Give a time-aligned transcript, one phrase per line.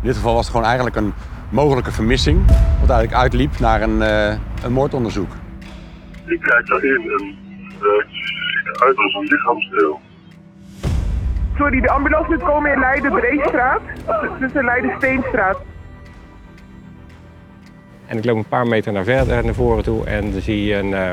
[0.00, 1.12] In dit geval was het gewoon eigenlijk een
[1.48, 2.46] mogelijke vermissing,
[2.80, 4.34] wat eigenlijk uitliep naar een, uh,
[4.64, 5.32] een moordonderzoek.
[6.26, 7.24] Ik kijk daarin en
[7.82, 10.00] uh, het ziet eruit als een lichaamsdeel.
[11.56, 13.80] Sorry, de ambulance moet komen in Leiden-Breestraat,
[14.40, 15.58] tussen Leiden-Steenstraat.
[18.06, 20.76] En ik loop een paar meter naar verder naar voren toe en dan zie je
[20.76, 21.10] een, uh,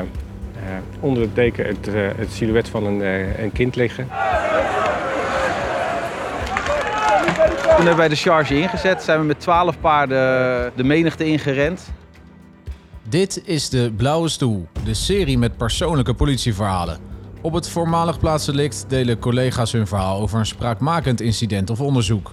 [1.00, 3.00] onder de deken het, het silhouet van een,
[3.42, 4.08] een kind liggen.
[7.78, 11.90] Toen hebben wij de charge ingezet, zijn we met 12 paarden de menigte ingerend.
[13.08, 16.98] Dit is de Blauwe Stoel, de serie met persoonlijke politieverhalen.
[17.40, 22.32] Op het voormalig plaatsdelict delen collega's hun verhaal over een spraakmakend incident of onderzoek.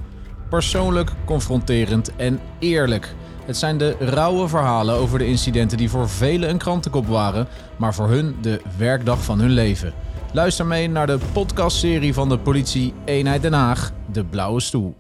[0.50, 3.16] Persoonlijk, confronterend en eerlijk.
[3.46, 7.94] Het zijn de rauwe verhalen over de incidenten die voor velen een krantenkop waren, maar
[7.94, 9.94] voor hun de werkdag van hun leven.
[10.32, 14.96] Luister mee naar de podcastserie van de politie Eenheid Den Haag, De Blauwe Stoel.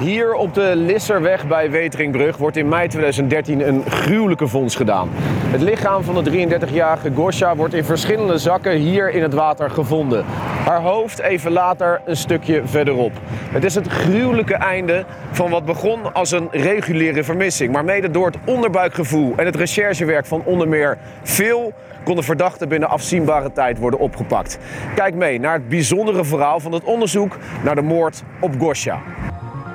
[0.00, 5.08] Hier op de Lisserweg bij Weteringbrug wordt in mei 2013 een gruwelijke vondst gedaan.
[5.50, 10.24] Het lichaam van de 33-jarige Gosha wordt in verschillende zakken hier in het water gevonden.
[10.64, 13.12] Haar hoofd even later een stukje verderop.
[13.50, 17.72] Het is het gruwelijke einde van wat begon als een reguliere vermissing.
[17.72, 21.72] Maar mede door het onderbuikgevoel en het recherchewerk van onder meer veel
[22.04, 24.58] kon de verdachte binnen afzienbare tijd worden opgepakt.
[24.94, 29.00] Kijk mee naar het bijzondere verhaal van het onderzoek naar de moord op Gosha.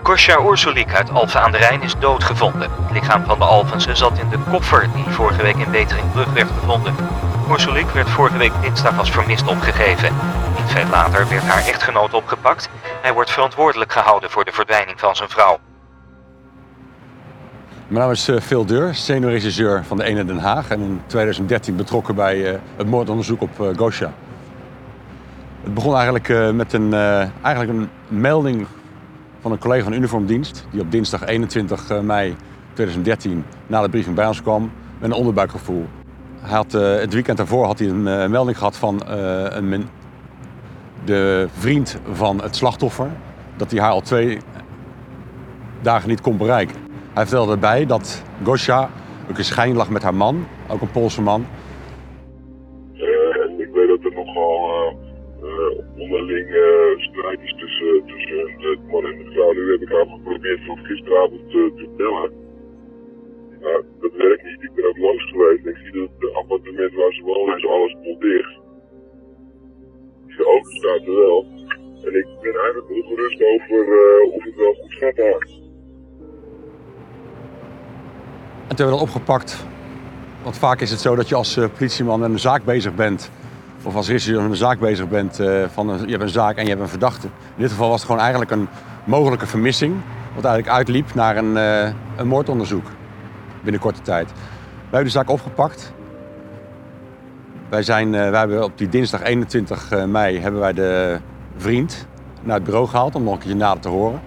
[0.06, 2.70] Kosja Ursulik uit Alphen aan de Rijn is doodgevonden.
[2.82, 6.48] Het lichaam van de Alphense zat in de koffer die vorige week in Weteringbrug werd
[6.60, 6.96] gevonden.
[7.52, 10.14] Ursulik werd vorige week dinsdag als vermist opgegeven.
[10.58, 12.70] Niet veel later werd haar echtgenoot opgepakt.
[13.02, 15.60] Hij wordt verantwoordelijk gehouden voor de verdwijning van zijn vrouw.
[17.88, 22.16] Mijn naam is Phil Deur, senior-regisseur van de Ene Den Haag en in 2013 betrokken
[22.16, 24.14] bij het moordonderzoek op Gosha.
[25.64, 26.94] Het begon eigenlijk met een,
[27.42, 28.68] eigenlijk een melding
[29.46, 30.66] van een collega van uniformdienst...
[30.72, 32.36] die op dinsdag 21 mei
[32.74, 35.86] 2013 na de briefing bij ons kwam met een onderbuikgevoel.
[36.42, 39.88] Hij had, uh, het weekend daarvoor had hij een uh, melding gehad van een,
[41.04, 43.10] de vriend van het slachtoffer...
[43.56, 44.40] dat hij haar al twee
[45.82, 46.76] dagen niet kon bereiken.
[47.14, 48.90] Hij vertelde erbij dat Gosha
[49.30, 51.46] ook in schijn lag met haar man, ook een Poolse man.
[67.06, 68.60] Waar ze wonen is alles dicht.
[70.38, 71.46] De auto staat er wel.
[72.06, 75.48] En ik ben eigenlijk ongerust over uh, of het wel goed gaat daar.
[78.68, 79.66] En toen hebben we dat opgepakt.
[80.44, 83.32] Want vaak is het zo dat je als uh, politieman een zaak bezig bent
[83.84, 86.64] of als met een zaak bezig bent, uh, van een, je hebt een zaak en
[86.64, 87.28] je hebt een verdachte.
[87.28, 88.68] In dit geval was het gewoon eigenlijk een
[89.04, 89.96] mogelijke vermissing,
[90.36, 91.56] wat eigenlijk uitliep naar een,
[92.16, 92.86] een moordonderzoek
[93.64, 94.26] binnen korte tijd.
[94.26, 94.44] Wij
[94.82, 95.94] hebben de zaak opgepakt.
[97.70, 101.20] Wij, zijn, uh, wij hebben op die dinsdag 21 mei hebben wij de
[101.58, 102.08] vriend
[102.42, 104.22] naar het bureau gehaald om nog een keer nader te horen.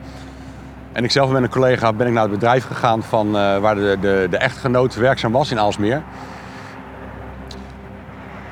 [0.93, 3.97] En ik zelf met een collega ben ik naar het bedrijf gegaan van, waar de,
[4.01, 6.03] de, de echtgenoot werkzaam was in Aalsmeer.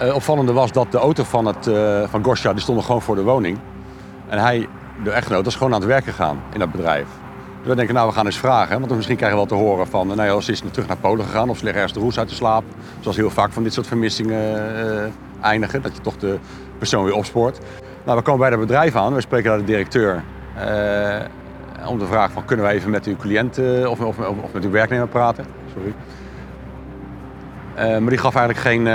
[0.02, 3.22] Uh, opvallende was dat de auto van, het, uh, van die stond gewoon voor de
[3.22, 3.58] woning.
[4.28, 4.68] En hij,
[5.04, 7.06] de echtgenoot, was gewoon aan het werk gegaan in dat bedrijf.
[7.66, 8.80] We denken, nou, we gaan eens vragen.
[8.80, 11.24] Want misschien krijgen we wel te horen van, nou ja, ze is terug naar Polen
[11.24, 12.68] gegaan of ze liggen ergens de roes uit te slapen.
[13.00, 16.38] Zoals heel vaak van dit soort vermissingen uh, eindigen, dat je toch de
[16.78, 17.58] persoon weer opspoort.
[18.04, 20.24] Nou, we komen bij het bedrijf aan, we spreken naar de directeur.
[21.88, 24.70] om te vragen van, kunnen we even met uw cliënt of, of, of, met uw
[24.70, 25.44] werknemer praten?
[25.74, 25.94] Sorry.
[28.00, 28.86] maar die gaf eigenlijk geen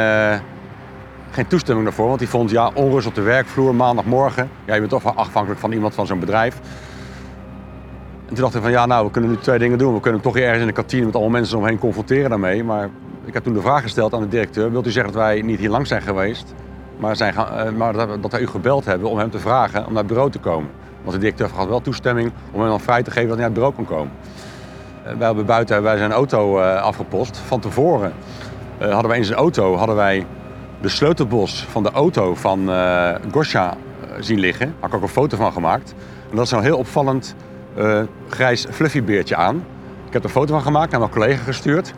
[1.31, 2.07] geen toestemming daarvoor.
[2.07, 4.49] Want die vond ja, onrust op de werkvloer maandagmorgen.
[4.65, 6.59] Ja, je bent toch afhankelijk van iemand van zo'n bedrijf.
[8.31, 9.93] En toen dacht ik van ja, nou, we kunnen nu twee dingen doen.
[9.93, 12.63] We kunnen hem toch ergens in de kantine met allemaal mensen omheen confronteren daarmee.
[12.63, 12.89] Maar
[13.25, 15.59] ik heb toen de vraag gesteld aan de directeur: wilt u zeggen dat wij niet
[15.59, 16.53] hier lang zijn geweest,
[16.97, 19.93] maar, zijn gaan, maar dat, dat wij u gebeld hebben om hem te vragen om
[19.93, 20.69] naar het bureau te komen?
[21.01, 23.57] Want de directeur had wel toestemming om hem dan vrij te geven dat hij naar
[23.57, 24.11] het bureau kon komen.
[25.17, 27.37] wij hebben buiten wij zijn auto uh, afgepost.
[27.37, 28.13] Van tevoren
[28.79, 30.25] hadden wij in zijn auto hadden wij
[30.81, 33.77] de sleutelbos van de auto van uh, Gosha
[34.19, 34.65] zien liggen.
[34.65, 35.93] Daar had ik ook een foto van gemaakt.
[36.29, 37.35] En dat is zo'n heel opvallend
[37.77, 39.55] uh, grijs fluffybeertje aan.
[40.07, 41.93] Ik heb er een foto van gemaakt, naar mijn collega gestuurd.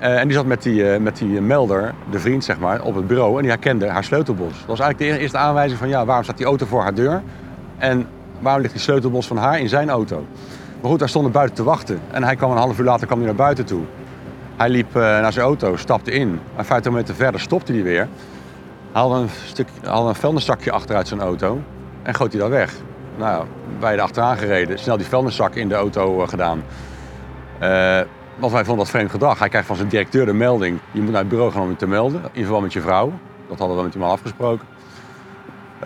[0.00, 3.06] Uh, en die zat met die, met die melder, de vriend zeg maar, op het
[3.06, 3.36] bureau.
[3.36, 4.58] En die herkende haar sleutelbos.
[4.58, 7.22] Dat was eigenlijk de eerste aanwijzing van ja, waarom staat die auto voor haar deur?
[7.78, 8.06] En
[8.38, 10.26] waarom ligt die sleutelbos van haar in zijn auto?
[10.80, 12.00] Maar goed, hij stond er buiten te wachten.
[12.10, 13.82] En hij kwam een half uur later kwam hij naar buiten toe.
[14.56, 16.40] Hij liep naar zijn auto, stapte in.
[16.56, 18.08] En 50 meter verder stopte hij weer.
[18.92, 21.60] Haalde een, stuk, haalde een vuilniszakje achteruit zijn auto
[22.02, 22.74] en goot hij daar weg.
[23.20, 23.46] Nou,
[23.78, 26.62] wij er achteraan gereden, snel die vuilniszak in de auto gedaan.
[28.36, 29.38] want wij vonden dat vreemd gedrag.
[29.38, 31.76] Hij krijgt van zijn directeur de melding, je moet naar het bureau gaan om je
[31.76, 33.12] te melden, in verband met je vrouw.
[33.48, 34.66] Dat hadden we met die man afgesproken.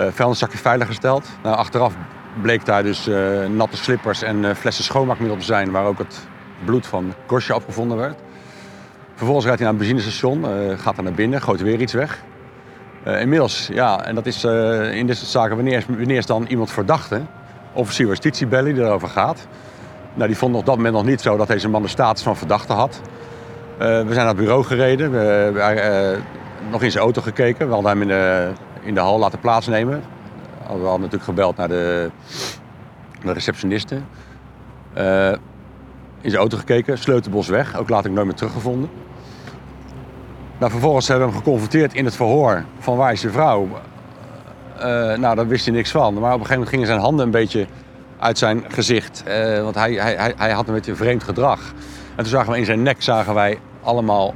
[0.00, 1.28] Uh, vuilniszakje veilig gesteld.
[1.42, 1.94] Nou, achteraf
[2.42, 3.10] bleek daar dus
[3.48, 5.70] natte slippers en flessen schoonmaakmiddel te zijn...
[5.70, 6.26] waar ook het
[6.64, 8.20] bloed van Gosja opgevonden werd.
[9.14, 12.22] Vervolgens rijdt hij naar een benzinestation, uh, gaat er naar binnen, gooit weer iets weg.
[13.06, 16.70] Uh, inmiddels, ja, en dat is uh, in dit zaken, wanneer is, wanneer dan iemand
[16.70, 17.20] verdachte?
[17.72, 19.46] Officier justitie die erover gaat.
[20.14, 22.36] Nou, die vond op dat moment nog niet zo dat deze man de status van
[22.36, 23.00] verdachte had.
[23.78, 26.20] we zijn naar het bureau gereden, we
[26.70, 27.66] nog in zijn auto gekeken.
[27.66, 28.52] We hadden hem in de,
[28.82, 30.02] in de hal laten plaatsnemen.
[30.66, 32.10] We hadden natuurlijk gebeld naar de,
[33.22, 33.94] de receptioniste
[36.20, 37.78] in zijn auto gekeken, sleutelbos weg.
[37.78, 38.90] Ook later nooit meer teruggevonden.
[40.64, 43.68] Nou, vervolgens hebben we hem geconfronteerd in het verhoor van waar is je vrouw.
[44.76, 44.82] Uh,
[45.16, 46.14] nou, daar wist hij niks van.
[46.14, 47.66] Maar op een gegeven moment gingen zijn handen een beetje
[48.18, 49.24] uit zijn gezicht.
[49.28, 51.60] Uh, want hij, hij, hij had een beetje vreemd gedrag.
[52.08, 54.34] En toen zagen we in zijn nek zagen wij allemaal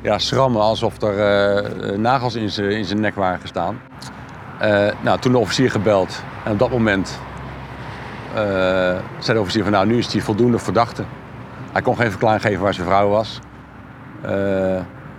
[0.00, 1.62] ja, schrammen alsof er
[1.92, 3.80] uh, nagels in zijn, in zijn nek waren gestaan.
[5.00, 6.22] nou, toen de officier gebeld.
[6.44, 7.18] En op dat moment
[9.18, 11.04] zei de officier van nou, nu is hij voldoende verdachte.
[11.72, 13.40] Hij kon geen verklaring geven waar zijn vrouw was.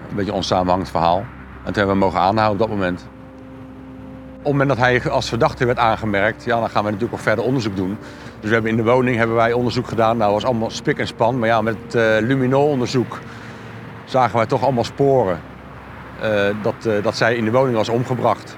[0.09, 1.17] Een beetje een onsamenhangend verhaal.
[1.17, 3.07] En toen hebben we mogen aanhouden op dat moment.
[4.37, 7.21] Op het moment dat hij als verdachte werd aangemerkt, ja, dan gaan we natuurlijk nog
[7.21, 7.97] verder onderzoek doen.
[8.39, 10.17] Dus we hebben in de woning hebben wij onderzoek gedaan.
[10.17, 11.39] Nou, dat was allemaal spik en span.
[11.39, 13.19] Maar ja, met het uh, luminol-onderzoek
[14.05, 15.39] zagen wij toch allemaal sporen
[16.61, 18.57] dat, dat zij in de woning was omgebracht.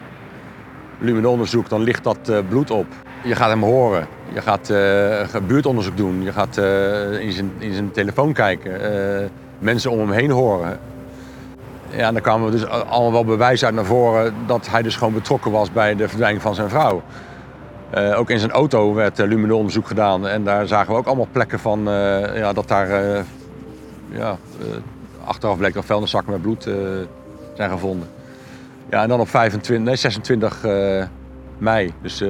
[1.00, 2.86] Luminol-onderzoek, dan ligt dat bloed op.
[3.24, 4.08] Je gaat hem horen.
[4.34, 6.24] Je gaat buurtonderzoek doen.
[6.24, 6.58] Je gaat
[7.20, 8.72] in, zijn, in zijn telefoon kijken.
[9.60, 10.80] Mensen om hem heen horen.
[11.92, 15.14] Ja, en dan kwamen dus allemaal wel bewijs uit naar voren dat hij dus gewoon
[15.14, 17.02] betrokken was bij de verdwijning van zijn vrouw.
[18.16, 20.28] ook in zijn auto werd uh, onderzoek gedaan.
[20.28, 21.84] En daar zagen we ook allemaal plekken van
[22.34, 23.24] ja, dat daar
[24.10, 24.38] ja,
[25.24, 26.64] achteraf bleek dat vuilniszakken met bloed
[27.54, 28.08] zijn gevonden.
[28.90, 30.66] Ja, en dan op 25, nee, 26
[31.58, 32.24] mei, dus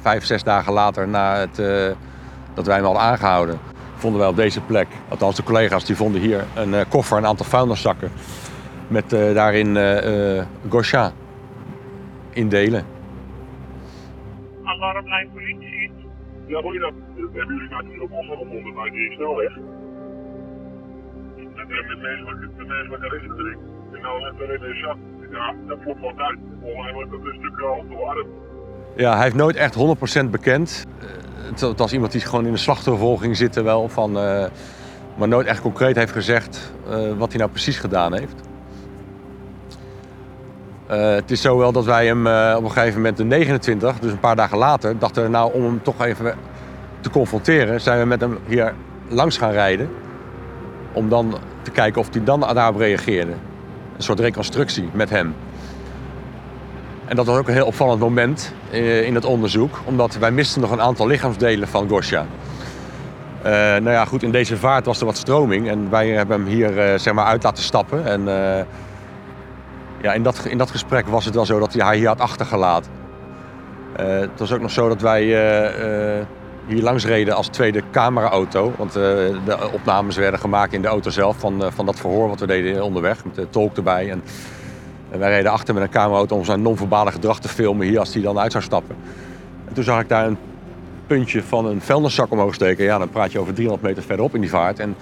[0.00, 1.56] vijf, zes dagen later na het,
[2.54, 3.58] dat wij hem hadden aangehouden,
[3.96, 7.46] vonden wij op deze plek, althans de collega's, die vonden hier een koffer, een aantal
[7.46, 8.10] vuilniszakken
[8.92, 9.76] met uh, daarin
[10.68, 11.12] Gosha
[12.30, 12.84] in delen.
[14.62, 15.90] Alarmlijn politie.
[16.46, 16.92] Ja, goeiedag.
[17.16, 19.56] Hebben jullie nou hier op ons gevonden bij die snelweg?
[21.36, 23.58] Met, met menselijke, menselijke rechtering.
[23.92, 24.96] En nou net een zak.
[25.30, 26.38] Ja, dat klopt wel uit.
[26.60, 28.26] Volgens mij wordt dat een stuk al te warm.
[28.96, 29.74] Ja, hij heeft nooit echt
[30.26, 30.86] 100% bekend.
[31.60, 33.88] Het was iemand die gewoon in de slachtoffervolging zitten wel.
[33.88, 34.44] Van, uh,
[35.16, 38.51] maar nooit echt concreet heeft gezegd uh, wat hij nou precies gedaan heeft.
[40.92, 44.12] Uh, het is zo wel dat wij hem op een gegeven moment de 29, dus
[44.12, 46.34] een paar dagen later, dachten nou om hem toch even
[47.00, 48.74] te confronteren, zijn we met hem hier
[49.08, 49.88] langs gaan rijden.
[50.92, 53.32] Om dan te kijken of hij dan daarop reageerde.
[53.96, 55.34] Een soort reconstructie met hem.
[57.04, 60.60] En dat was ook een heel opvallend moment eh, in het onderzoek, omdat wij misten
[60.60, 62.26] nog een aantal lichaamsdelen van Gosja.
[63.42, 66.98] Nou ja, goed, in deze vaart was er wat stroming en wij hebben hem hier
[66.98, 68.06] zeg maar uit laten stappen.
[68.06, 68.28] En
[70.02, 72.20] ja, in, dat, in dat gesprek was het wel zo dat hij haar hier had
[72.20, 72.92] achtergelaten.
[73.96, 75.24] het was ook nog zo dat wij
[76.66, 78.72] hier langs reden als tweede cameraauto.
[78.76, 82.46] Want de opnames werden gemaakt in de auto zelf van, van dat verhoor wat we
[82.46, 83.24] deden onderweg.
[83.24, 84.10] Met de tolk erbij.
[84.10, 84.22] En,
[85.10, 88.14] en wij reden achter met een cameraauto om zijn non-verbale gedrag te filmen hier als
[88.14, 88.96] hij dan uit zou stappen.
[89.68, 90.38] En toen zag ik daar een
[91.06, 92.84] puntje van een vuilniszak omhoog steken.
[92.84, 94.78] Ja, dan praat je over 300 meter verderop in die vaart.
[94.78, 94.96] En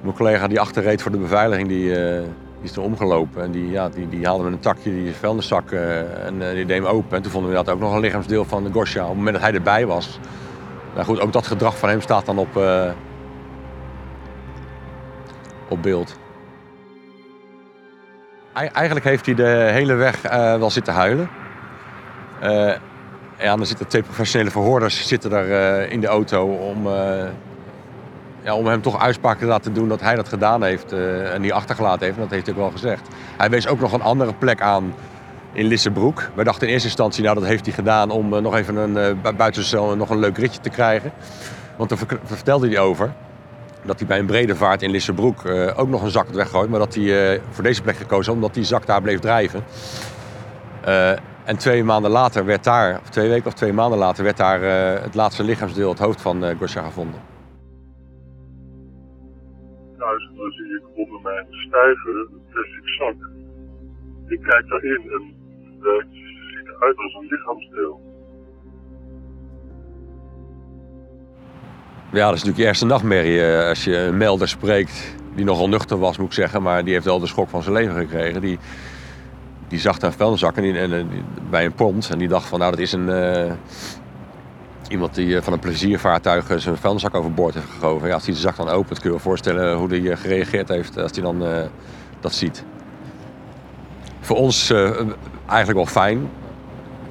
[0.00, 2.20] mijn collega die achter reed voor de beveiliging, die, uh,
[2.60, 3.42] die is er omgelopen.
[3.42, 6.66] En die, ja, die, die haalde met een takje die vuilniszak uh, en uh, die
[6.66, 7.16] deed hem open.
[7.16, 8.78] En toen vonden we dat ook nog een lichaamsdeel van de.
[8.78, 10.18] Op het moment dat hij erbij was.
[10.94, 12.56] Nou goed, ook dat gedrag van hem staat dan op,
[15.68, 16.16] op beeld
[18.66, 20.22] eigenlijk heeft hij de hele weg
[20.58, 21.30] wel zitten huilen.
[23.38, 26.88] Ja, dan zitten twee professionele verhoorders zitten daar in de auto om,
[28.54, 30.92] om hem toch uitspraken te laten doen dat hij dat gedaan heeft
[31.32, 32.18] en die achtergelaten heeft.
[32.18, 33.08] Dat heeft hij ook wel gezegd.
[33.36, 34.94] Hij wees ook nog een andere plek aan
[35.52, 36.30] in Lissebroek.
[36.34, 39.98] Wij dachten in eerste instantie, nou dat heeft hij gedaan om nog even een, buiten
[39.98, 41.12] nog een leuk ritje te krijgen.
[41.76, 43.12] Want daar vertelde hij over
[43.84, 46.70] dat hij bij een brede vaart in Lissebroek uh, ook nog een zak had weggooid.
[46.70, 49.64] Maar dat hij uh, voor deze plek gekozen omdat die zak daar bleef drijven.
[50.88, 51.10] Uh,
[51.44, 54.60] en twee maanden later werd daar, of twee weken of twee maanden later, werd daar
[55.02, 57.37] het laatste lichaamsdeel, het hoofd van Gosja gevonden.
[61.68, 63.30] stijve dus plastic zak.
[64.26, 65.34] Ik kijk daarin en
[65.82, 68.00] eh, het ziet eruit als een lichaamsdeel.
[72.12, 73.40] Ja, dat is natuurlijk je eerste nachtmerrie.
[73.40, 76.92] Eh, als je een melder spreekt, die nogal nuchter was, moet ik zeggen, maar die
[76.92, 78.40] heeft wel de schok van zijn leven gekregen.
[78.40, 78.58] Die,
[79.68, 81.04] die zag daar vuilniszakken in, en, eh,
[81.50, 82.10] bij een pond.
[82.10, 83.08] en die dacht van, nou, dat is een,
[84.88, 88.08] iemand die eh, van een pleziervaartuig eh, zijn vuilniszak overboord heeft gegoven.
[88.08, 90.68] Ja, als hij de zak dan opent, kun je je voorstellen hoe hij eh, gereageerd
[90.68, 91.44] heeft als hij dan
[92.20, 92.64] dat ziet.
[94.20, 94.72] Voor ons
[95.46, 96.30] eigenlijk wel fijn.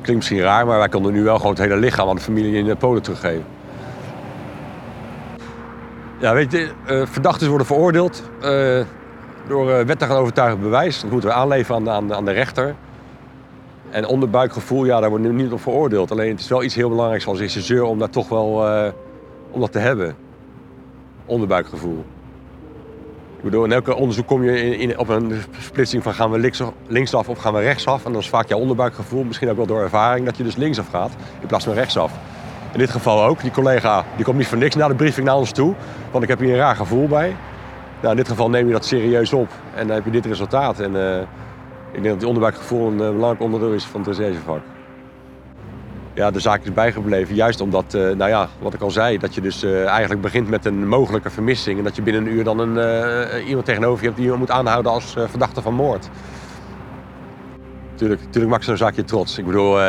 [0.01, 2.63] Klinkt misschien raar, maar wij konden nu wel gewoon het hele lichaam aan de familie
[2.63, 3.45] in Polen teruggeven.
[6.19, 6.71] Ja, weet je,
[7.05, 8.23] verdachten worden veroordeeld
[9.47, 11.01] door eh, wettig en overtuigend bewijs.
[11.01, 12.75] Dat moeten we aanleveren aan, aan de rechter.
[13.97, 16.11] En onderbuikgevoel, ja, daar wordt nu niet op veroordeeld.
[16.11, 18.91] Alleen het is wel iets heel belangrijks als regisseur om daar toch wel eh,
[19.51, 20.15] om dat te hebben.
[21.25, 22.05] Onderbuikgevoel.
[23.43, 27.29] Ik in elke onderzoek kom je in, op een splitsing van gaan we links, linksaf
[27.29, 28.05] of gaan we rechtsaf.
[28.05, 30.89] En dan is vaak jouw onderbuikgevoel, misschien ook wel door ervaring, dat je dus linksaf
[30.89, 31.11] gaat
[31.41, 32.11] in plaats van rechtsaf.
[32.73, 33.41] In dit geval ook.
[33.41, 35.73] Die collega die komt niet voor niks na de briefing naar ons toe.
[36.11, 37.35] Want ik heb hier een raar gevoel bij.
[37.99, 39.49] Nou, in dit geval neem je dat serieus op.
[39.75, 40.79] En dan heb je dit resultaat.
[40.79, 41.23] En eh,
[41.97, 44.61] ik denk dat die onderbuikgevoel een eh, belangrijk onderdeel is van het recherchevak.
[46.17, 47.35] Ja, de zaak is bijgebleven.
[47.35, 50.49] Juist omdat, eh, nou ja, wat ik al zei, dat je dus eh, eigenlijk begint
[50.49, 51.77] met een mogelijke vermissing.
[51.77, 54.37] En dat je binnen een uur dan een, eh, iemand tegenover je hebt die je
[54.37, 56.09] moet aanhouden als verdachte van moord.
[57.95, 59.37] Tuurlijk, tuurlijk maakt zo'n zaak je trots.
[59.37, 59.79] Ik bedoel,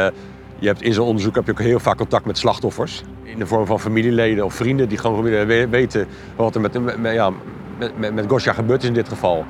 [0.59, 3.03] je hebt in zo'n onderzoek heb je ook heel vaak contact met slachtoffers.
[3.23, 5.23] In de vorm van familieleden of vrienden die gewoon
[5.71, 7.33] weten wat er met, met, ja,
[7.79, 9.45] met, met Gosja gebeurd is in dit geval.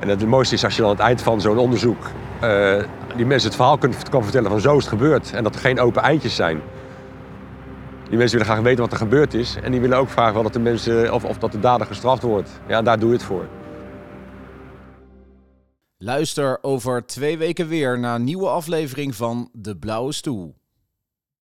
[0.00, 2.82] En het mooiste is als je dan aan het eind van zo'n onderzoek eh,
[3.16, 5.32] die mensen het verhaal kunt, kan vertellen van zo is het gebeurd.
[5.32, 6.60] En dat er geen open eindjes zijn.
[8.08, 9.56] Die mensen willen graag weten wat er gebeurd is.
[9.62, 12.22] En die willen ook vragen wel dat de mensen, of, of dat de dader gestraft
[12.22, 12.50] wordt.
[12.68, 13.44] Ja, daar doe je het voor.
[15.98, 20.59] Luister over twee weken weer naar een nieuwe aflevering van De Blauwe Stoel.